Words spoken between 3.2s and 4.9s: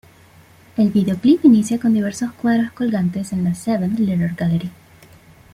en la Seventh Letter Gallery.